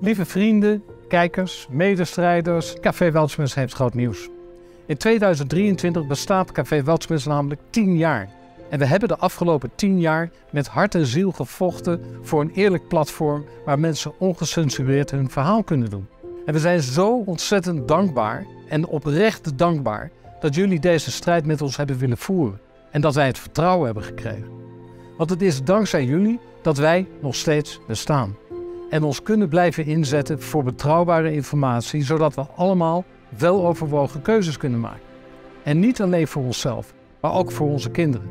[0.00, 4.28] Lieve vrienden, kijkers, medestrijders, Café Weltschmerz heeft groot nieuws.
[4.86, 8.28] In 2023 bestaat Café Weltschmerz namelijk 10 jaar.
[8.70, 12.88] En we hebben de afgelopen 10 jaar met hart en ziel gevochten voor een eerlijk
[12.88, 16.08] platform waar mensen ongecensureerd hun verhaal kunnen doen.
[16.46, 20.10] En we zijn zo ontzettend dankbaar en oprecht dankbaar
[20.40, 22.60] dat jullie deze strijd met ons hebben willen voeren
[22.90, 24.48] en dat wij het vertrouwen hebben gekregen.
[25.16, 28.36] Want het is dankzij jullie dat wij nog steeds bestaan
[28.90, 35.00] en ons kunnen blijven inzetten voor betrouwbare informatie, zodat we allemaal weloverwogen keuzes kunnen maken.
[35.62, 38.28] En niet alleen voor onszelf, maar ook voor onze kinderen.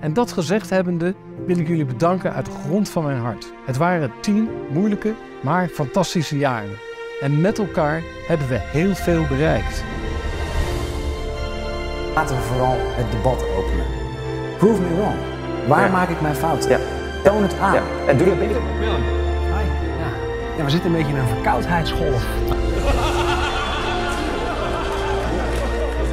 [0.00, 1.14] En dat gezegd hebbende
[1.46, 3.52] wil ik jullie bedanken uit de grond van mijn hart.
[3.66, 6.76] Het waren tien moeilijke, maar fantastische jaren.
[7.20, 9.84] En met elkaar hebben we heel veel bereikt.
[12.14, 13.86] Laten we vooral het debat openen.
[14.58, 15.14] Prove me wrong.
[15.68, 15.90] Waar Ja.
[15.92, 16.70] maak ik mijn fouten?
[16.70, 16.78] Ja.
[17.24, 17.74] Toon het aan.
[17.74, 18.60] Ja, en doe dat beter.
[20.54, 20.60] Ja.
[20.60, 22.26] ja, we zitten een beetje in een verkoudheidsgolf.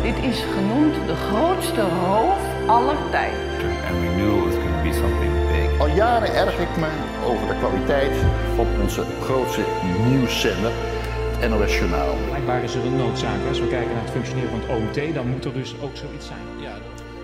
[0.02, 3.52] Dit is genoemd de grootste roof aller tijden.
[3.88, 5.80] and we knew it was going to be something big.
[5.80, 6.89] Al jaren erg ik me
[7.25, 8.16] over de kwaliteit
[8.56, 9.64] van onze grootste
[10.09, 10.72] nieuwszender,
[11.38, 12.16] het NOS Journaal.
[12.28, 13.47] Blijkbaar is er een noodzaak.
[13.47, 16.28] Als we kijken naar het functioneren van het OMT, dan moet er dus ook zoiets
[16.28, 16.39] zijn.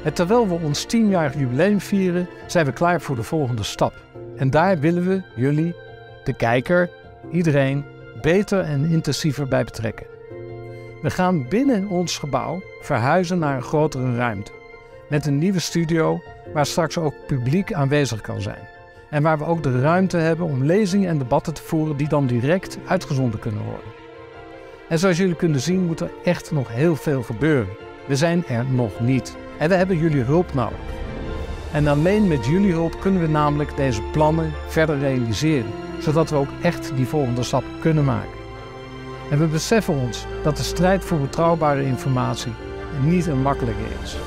[0.04, 3.94] En terwijl we ons 10-jarig jubileum vieren, zijn we klaar voor de volgende stap.
[4.36, 5.76] En daar willen we jullie,
[6.24, 6.90] de kijker,
[7.32, 7.86] iedereen,
[8.22, 10.06] beter en intensiever bij betrekken.
[11.02, 14.52] We gaan binnen ons gebouw verhuizen naar een grotere ruimte.
[15.10, 16.22] Met een nieuwe studio
[16.54, 18.68] waar straks ook publiek aanwezig kan zijn.
[19.10, 22.28] En waar we ook de ruimte hebben om lezingen en debatten te voeren die dan
[22.28, 23.92] direct uitgezonden kunnen worden.
[24.90, 27.78] En zoals jullie kunnen zien moet er echt nog heel veel gebeuren.
[28.08, 29.36] We zijn er nog niet.
[29.60, 30.97] En we hebben jullie hulp nodig.
[31.72, 36.50] En alleen met jullie hulp kunnen we namelijk deze plannen verder realiseren, zodat we ook
[36.62, 38.38] echt die volgende stap kunnen maken.
[39.30, 42.54] En we beseffen ons dat de strijd voor betrouwbare informatie
[43.02, 44.18] niet een makkelijke is.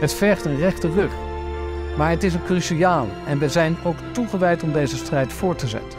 [0.00, 1.12] Het vergt een rechte rug,
[1.96, 5.66] maar het is een cruciale en we zijn ook toegewijd om deze strijd voor te
[5.66, 5.98] zetten.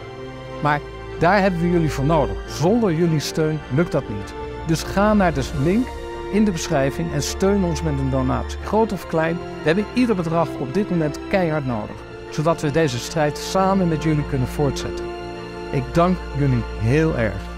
[0.61, 0.79] Maar
[1.19, 2.35] daar hebben we jullie voor nodig.
[2.47, 4.33] Zonder jullie steun lukt dat niet.
[4.67, 5.87] Dus ga naar de link
[6.31, 8.59] in de beschrijving en steun ons met een donatie.
[8.59, 11.95] Groot of klein, we hebben ieder bedrag op dit moment keihard nodig.
[12.29, 15.05] Zodat we deze strijd samen met jullie kunnen voortzetten.
[15.71, 17.56] Ik dank jullie heel erg.